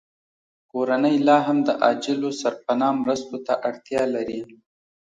[0.71, 4.39] کورنۍ لاهم د عاجلو سرپناه مرستو ته اړتیا لري